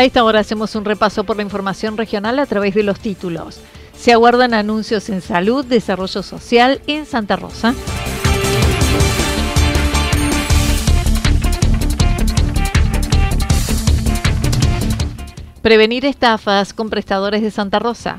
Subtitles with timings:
[0.00, 3.60] A esta hora hacemos un repaso por la información regional a través de los títulos.
[3.94, 7.74] Se aguardan anuncios en salud, desarrollo social en Santa Rosa.
[15.60, 18.16] Prevenir estafas con prestadores de Santa Rosa.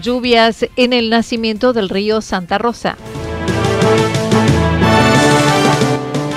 [0.00, 2.96] Lluvias en el nacimiento del río Santa Rosa.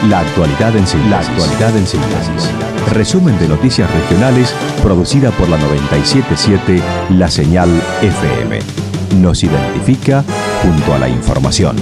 [0.09, 1.09] La actualidad en síntesis.
[1.11, 2.49] La actualidad en síntesis.
[2.93, 6.81] Resumen de noticias regionales producida por la 977
[7.17, 7.69] La Señal
[8.01, 8.59] FM.
[9.19, 10.23] Nos identifica
[10.61, 11.75] junto a la información.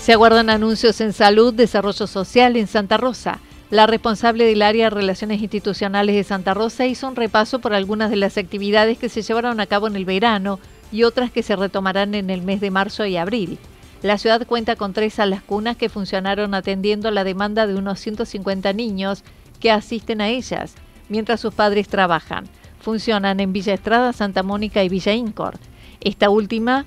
[0.00, 3.40] Se aguardan anuncios en salud, desarrollo social en Santa Rosa.
[3.70, 8.10] La responsable del área de Relaciones Institucionales de Santa Rosa hizo un repaso por algunas
[8.10, 10.60] de las actividades que se llevaron a cabo en el verano
[10.92, 13.58] y otras que se retomarán en el mes de marzo y abril.
[14.02, 18.72] La ciudad cuenta con tres salas cunas que funcionaron atendiendo la demanda de unos 150
[18.74, 19.24] niños
[19.60, 20.74] que asisten a ellas,
[21.08, 22.44] mientras sus padres trabajan.
[22.80, 25.58] Funcionan en Villa Estrada, Santa Mónica y Villa Incor.
[26.02, 26.84] Esta última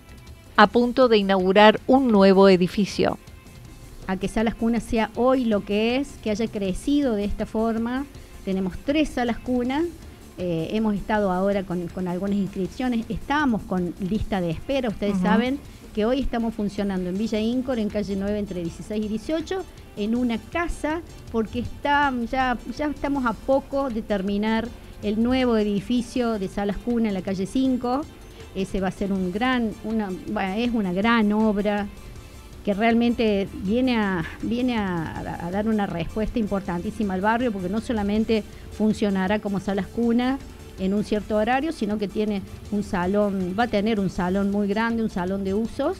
[0.57, 3.17] a punto de inaugurar un nuevo edificio.
[4.07, 8.05] A que Salas Cunas sea hoy lo que es, que haya crecido de esta forma.
[8.45, 9.83] Tenemos tres salas cunas,
[10.37, 15.17] eh, hemos estado ahora con, con, algunas inscripciones, estamos con lista de espera, ustedes uh
[15.17, 15.23] -huh.
[15.23, 15.59] saben
[15.93, 19.65] que hoy estamos funcionando en Villa Incor, en calle 9 entre 16 y 18,
[19.97, 21.01] en una casa,
[21.31, 24.69] porque está, ya, ya estamos a poco de terminar
[25.03, 28.01] el nuevo edificio de Salas Cuna en la calle 5
[28.57, 31.87] ese va a ser un gran, una, bueno, es una gran obra
[32.67, 38.43] que realmente viene, a, viene a, dar una respuesta importantísima al barrio, porque no solamente
[38.73, 40.37] funcionará como salas cuna
[40.77, 42.41] en un cierto horario, sino que tiene
[42.71, 45.97] un salón, va a tener un salón muy grande, un salón de usos,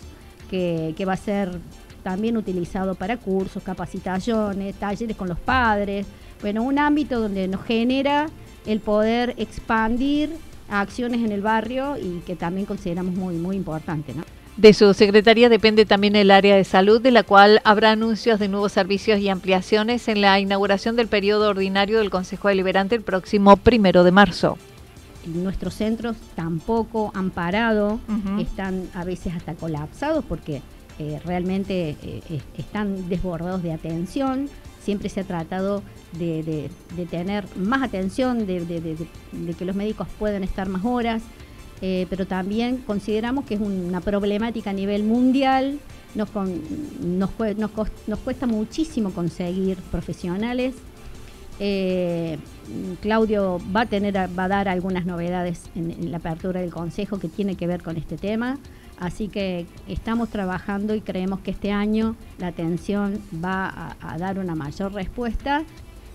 [0.49, 1.57] que, que va a ser
[2.03, 6.05] también utilizado para cursos, capacitaciones, talleres con los padres,
[6.41, 8.25] bueno, un ámbito donde nos genera
[8.65, 10.31] el poder expandir
[10.67, 14.13] acciones en el barrio y que también consideramos muy, muy importante.
[14.13, 14.23] ¿no?
[14.57, 18.47] De su secretaría depende también el área de salud, de la cual habrá anuncios de
[18.47, 23.55] nuevos servicios y ampliaciones en la inauguración del periodo ordinario del Consejo Deliberante el próximo
[23.57, 24.57] primero de marzo.
[25.27, 28.41] Nuestros centros tampoco han parado, uh -huh.
[28.41, 30.63] están a veces hasta colapsados porque
[30.97, 34.49] eh, realmente eh, están desbordados de atención.
[34.81, 35.83] Siempre se ha tratado
[36.17, 41.21] de, de, de tener más atención, de, de, que los médicos puedan estar más horas,
[41.81, 45.79] eh, pero también consideramos que es una problemática a nivel mundial,
[46.15, 50.73] nos, nos, nos, cuesta muchísimo conseguir profesionales.
[51.59, 52.37] Eh,
[53.01, 57.19] Claudio va a, tener, va a dar algunas novedades en, en la apertura del Consejo
[57.19, 58.57] que tiene que ver con este tema.
[58.99, 64.39] Así que estamos trabajando y creemos que este año la atención va a, a, dar
[64.39, 65.63] una mayor respuesta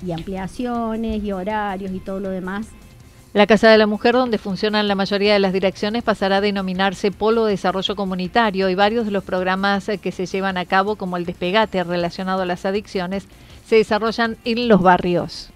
[0.04, 2.66] y ampliaciones y horarios y todo lo demás.
[3.34, 7.10] La Casa de la Mujer, donde funcionan la mayoría de las direcciones, pasará a denominarse
[7.10, 11.16] Polo de Desarrollo Comunitario y varios de los programas que se llevan a cabo, como
[11.16, 13.26] el despegate relacionado a las adicciones,
[13.66, 15.48] se desarrollan en los barrios.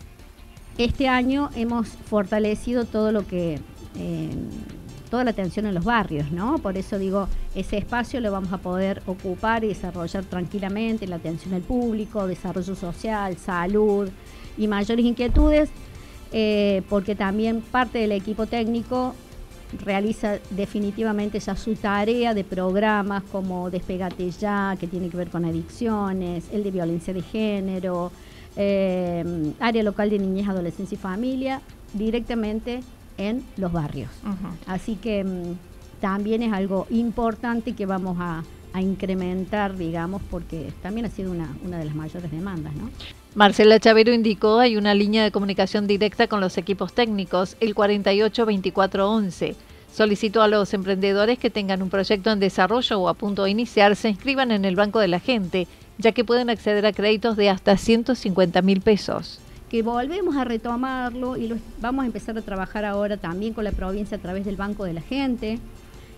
[0.78, 3.60] Este año hemos fortalecido todo lo que
[3.98, 4.30] eh,
[5.10, 6.56] toda la atención en los barrios, ¿no?
[6.58, 11.52] Por eso digo, ese espacio lo vamos a poder ocupar y desarrollar tranquilamente, la atención
[11.52, 14.08] al público, desarrollo social, salud
[14.56, 15.68] y mayores inquietudes,
[16.32, 19.14] eh, porque también parte del equipo técnico
[19.84, 25.44] realiza definitivamente ya su tarea de programas como Despegate Ya, que tiene que ver con
[25.44, 28.12] adicciones, el de violencia de género,
[28.56, 31.60] eh, área local de niñez, adolescencia y familia,
[31.92, 32.80] directamente
[33.18, 34.10] en los barrios.
[34.66, 38.42] Así que mm, también es algo importante que vamos a,
[38.78, 42.90] incrementar, digamos, porque también ha sido una, una de las mayores demandas, ¿no?
[43.36, 49.54] Marcela Chavero indicó hay una línea de comunicación directa con los equipos técnicos, el 482411.
[49.92, 53.94] Solicitó a los emprendedores que tengan un proyecto en desarrollo o a punto de iniciar
[53.94, 55.68] se inscriban en el Banco de la Gente,
[55.98, 59.38] ya que pueden acceder a créditos de hasta 150 mil pesos
[59.70, 64.16] que volvemos a retomarlo y vamos a empezar a trabajar ahora también con la provincia
[64.16, 65.58] a través del Banco de la Gente.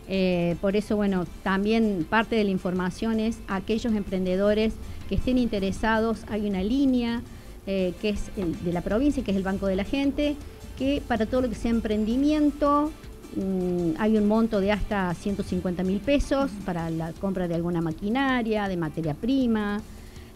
[0.09, 4.75] Eh, por eso, bueno, también parte de la información es aquellos emprendedores
[5.09, 7.23] que estén interesados, hay una línea
[7.67, 10.37] eh, que es de la provincia, que es el Banco de la Gente,
[10.79, 12.91] que para todo lo que sea emprendimiento
[13.37, 18.69] mm, hay un monto de hasta 150 mil pesos para la compra de alguna maquinaria,
[18.69, 19.83] de materia prima,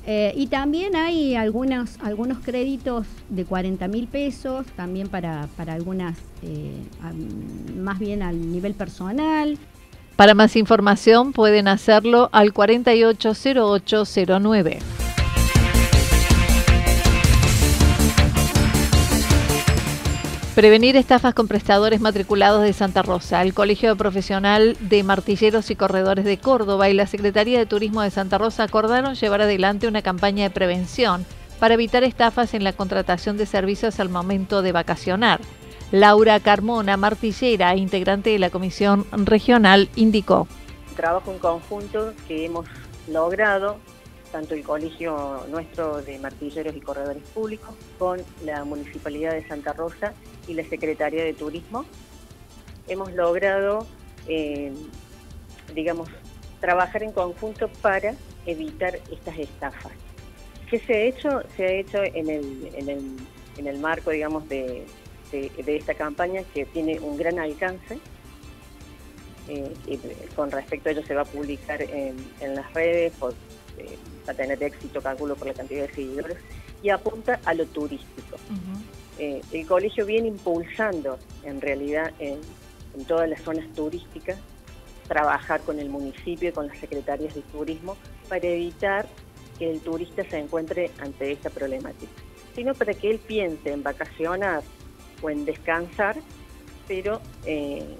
[0.07, 6.17] eh, y también hay algunos, algunos créditos de 40 mil pesos, también para, para algunas,
[6.43, 6.73] eh,
[7.77, 9.59] más bien al nivel personal.
[10.17, 15.02] Para más información pueden hacerlo al 480809.
[20.55, 23.41] Prevenir estafas con prestadores matriculados de Santa Rosa.
[23.41, 28.11] El Colegio Profesional de Martilleros y Corredores de Córdoba y la Secretaría de Turismo de
[28.11, 31.25] Santa Rosa acordaron llevar adelante una campaña de prevención
[31.59, 35.41] para evitar estafas en la contratación de servicios al momento de vacacionar.
[35.91, 40.47] Laura Carmona, martillera e integrante de la Comisión Regional, indicó.
[40.97, 42.67] Trabajo en conjunto que hemos
[43.09, 43.79] logrado
[44.33, 50.15] tanto el colegio nuestro de martilleros y corredores públicos con la Municipalidad de Santa Rosa
[50.49, 51.85] y la Secretaría de Turismo.
[52.89, 53.87] Hemos logrado,
[54.27, 54.73] eh,
[55.75, 56.09] digamos,
[56.61, 58.15] trabajar en conjunto para
[58.47, 59.93] evitar estas estafas.
[60.69, 61.43] ¿Qué se ha hecho?
[61.57, 63.17] Se ha hecho en el, en el,
[63.59, 64.87] en el marco, digamos, de,
[65.31, 67.99] de, esta campaña que tiene un gran alcance.
[69.49, 69.75] Eh,
[70.35, 73.35] con respecto a ello se va a publicar en, en las redes, por,
[73.79, 73.97] eh,
[74.27, 76.39] a tener éxito, calculo, por la cantidad de seguidores,
[76.83, 78.37] y apunta a lo turístico.
[79.19, 82.41] Eh, el colegio viene impulsando, en realidad, en,
[83.07, 84.39] todas las zonas turísticas,
[85.09, 87.97] trabajar con el municipio y con las secretarias de turismo
[88.29, 89.07] para evitar
[89.59, 92.13] que el turista se encuentre ante esta problemática,
[92.55, 94.63] sino para que él piense en vacacionar
[95.23, 96.17] o en descansar,
[96.87, 97.97] pero eh,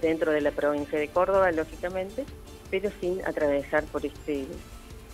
[0.00, 2.24] dentro de la provincia de Córdoba, lógicamente,
[2.70, 4.46] pero sin atravesar por este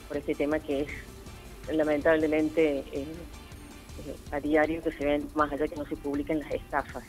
[0.08, 0.88] por este tema que es
[1.76, 3.04] lamentablemente eh,
[4.06, 7.04] eh, a diario que se ven más allá que no se publiquen las estafas.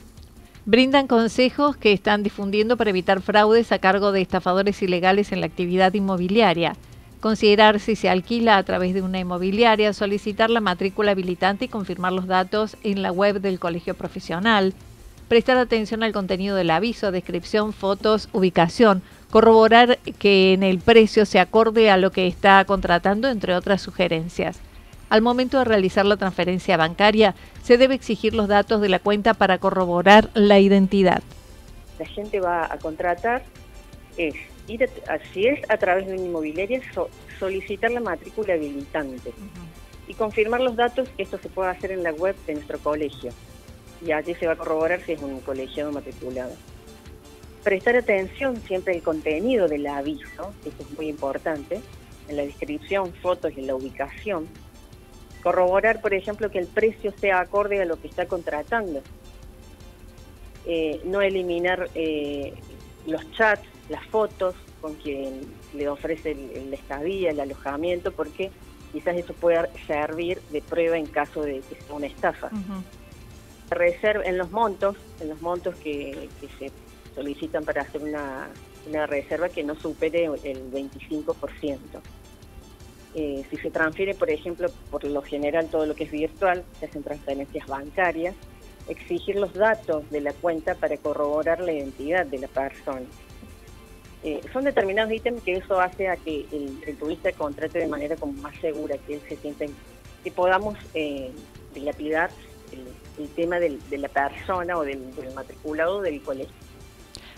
[0.65, 5.47] Brindan consejos que están difundiendo para evitar fraudes a cargo de estafadores ilegales en la
[5.47, 6.75] actividad inmobiliaria.
[7.21, 12.13] Considerar si se alquila a través de una inmobiliaria, solicitar la matrícula habilitante y confirmar
[12.13, 14.73] los datos en la web del colegio profesional.
[15.29, 21.39] Prestar atención al contenido del aviso, descripción, fotos, ubicación corroborar que en el precio se
[21.39, 24.59] acorde a lo que está contratando, entre otras sugerencias.
[25.07, 29.35] Al momento de realizar la transferencia bancaria, se debe exigir los datos de la cuenta
[29.35, 31.21] para corroborar la identidad.
[31.99, 33.43] La gente va a contratar,
[34.17, 34.33] es
[34.67, 34.89] ir
[35.31, 36.81] si es a través de una inmobiliaria,
[37.39, 39.31] solicitar la matrícula habilitante
[40.07, 43.31] y confirmar los datos, esto se puede hacer en la web de nuestro colegio.
[44.05, 46.55] Y allí se va a corroborar si es un colegiado matriculado
[47.63, 51.81] prestar atención siempre al contenido del aviso, eso es muy importante,
[52.27, 54.47] en la descripción, fotos y en la ubicación.
[55.43, 59.01] Corroborar, por ejemplo, que el precio sea acorde a lo que está contratando.
[60.65, 62.53] Eh, no eliminar eh,
[63.07, 65.41] los chats, las fotos con quien
[65.73, 68.51] le ofrece el, estadía, el alojamiento, porque
[68.91, 72.49] quizás eso pueda servir de prueba en caso de que sea una estafa.
[73.69, 76.71] Reserva en los montos, en los montos que, se
[77.15, 78.49] solicitan para hacer una,
[79.07, 81.77] reserva que no supere el 25%.
[83.15, 86.85] Eh, si se transfiere, por ejemplo, por lo general todo lo que es virtual, se
[86.85, 88.35] hacen transferencias bancarias,
[88.87, 93.05] exigir los datos de la cuenta para corroborar la identidad de la persona.
[94.23, 98.33] Eh, son determinados ítems que eso hace a que el, turista contrate de manera como
[98.33, 99.69] más segura, que él se siente,
[100.23, 101.31] que podamos eh,
[101.73, 102.29] dilapidar
[102.71, 105.01] el, tema de la persona o del,
[105.35, 106.53] matriculado del colegio.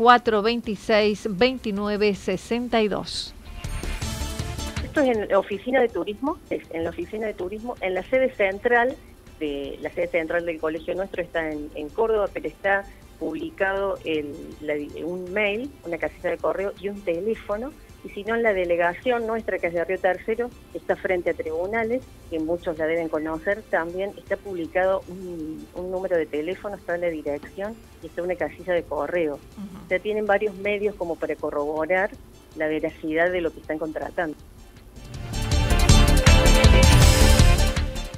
[0.00, 3.34] 426 2962
[4.82, 8.02] esto es en la oficina de turismo, es en la oficina de turismo, en la
[8.02, 8.96] sede central
[9.38, 12.84] de la sede central del colegio nuestro está en, Córdoba, pero está
[13.18, 14.34] publicado el,
[15.04, 17.72] un mail, una casilla de correo y un teléfono.
[18.04, 21.34] Y si no, en la delegación nuestra, que es de Río Tercero, está frente a
[21.34, 27.02] tribunales, que muchos la deben conocer, también está publicado un, número de teléfono, está en
[27.02, 29.34] la dirección y está una casilla de correo.
[29.34, 32.10] O sea, tienen varios medios como para corroborar
[32.56, 34.36] la veracidad de lo que están contratando.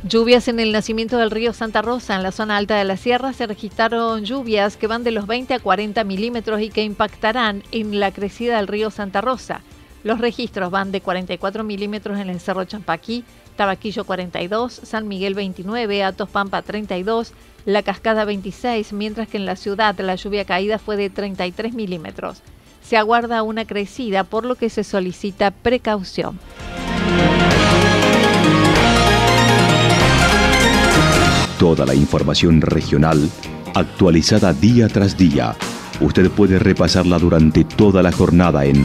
[0.04, 3.32] Lluvias en el nacimiento del río Santa Rosa, en la zona alta de la sierra,
[3.32, 8.00] se registraron lluvias que van de los 20 a 40 milímetros y que impactarán en
[8.00, 9.62] la crecida del río Santa Rosa.
[10.04, 13.24] Los registros van de 44 milímetros en el Cerro Champaquí,
[13.56, 17.32] Tabaquillo 42, San Miguel 29, Atos Pampa 32,
[17.66, 22.42] La Cascada 26, mientras que en la ciudad la lluvia caída fue de 33 milímetros.
[22.82, 26.40] Se aguarda una crecida, por lo que se solicita precaución.
[31.60, 33.30] Toda la información regional
[33.74, 35.54] actualizada día tras día.
[36.00, 38.84] Usted puede repasarla durante toda la jornada en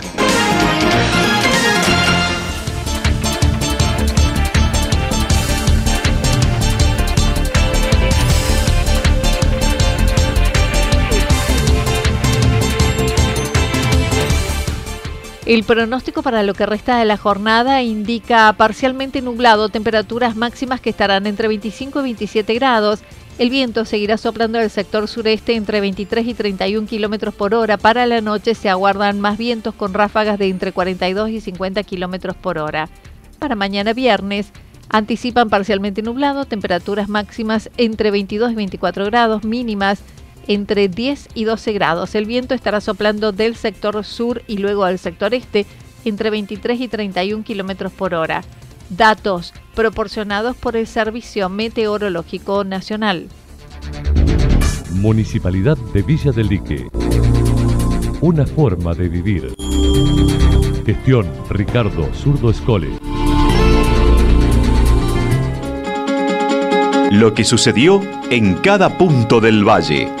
[15.51, 20.91] El pronóstico para lo que resta de la jornada indica parcialmente nublado, temperaturas máximas que
[20.91, 23.01] estarán entre 25 y 27 grados.
[23.37, 27.75] El viento seguirá soplando del sector sureste entre 23 y 31 kilómetros por hora.
[27.75, 32.37] Para la noche se aguardan más vientos con ráfagas de entre 42 y 50 kilómetros
[32.37, 32.87] por hora.
[33.37, 34.53] Para mañana viernes
[34.87, 40.01] anticipan parcialmente nublado, temperaturas máximas entre 22 y 24 grados, mínimas
[40.47, 42.15] entre 10 y 12 grados.
[42.15, 45.65] El viento estará soplando del sector sur y luego al sector este
[46.05, 48.43] entre 23 y 31 kilómetros por hora.
[48.89, 53.27] Datos proporcionados por el Servicio Meteorológico Nacional.
[54.91, 56.87] Municipalidad de Villa del Lique.
[58.19, 59.55] Una forma de vivir.
[60.85, 62.89] Gestión Ricardo Zurdo Escole.
[67.11, 70.20] Lo que sucedió en cada punto del valle.